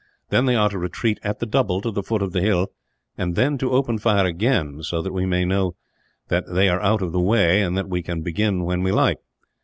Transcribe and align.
Then 0.29 0.45
they 0.47 0.55
are 0.55 0.67
to 0.69 0.79
retreat 0.79 1.19
at 1.23 1.37
the 1.37 1.45
double 1.45 1.79
to 1.81 1.91
the 1.91 2.01
foot 2.01 2.23
of 2.23 2.31
the 2.31 2.41
hill; 2.41 2.71
and 3.19 3.35
then 3.35 3.59
to 3.59 3.69
open 3.69 3.99
fire 3.99 4.25
again, 4.25 4.81
so 4.81 4.99
that 4.99 5.13
we 5.13 5.27
may 5.27 5.45
know 5.45 5.75
that 6.29 6.51
they 6.51 6.69
are 6.69 6.81
out 6.81 7.03
of 7.03 7.11
the 7.11 7.21
way, 7.21 7.61
and 7.61 7.77
that 7.77 7.87
we 7.87 8.01
can 8.01 8.23
begin 8.23 8.63
when 8.63 8.81
we 8.81 8.91
like. 8.91 9.19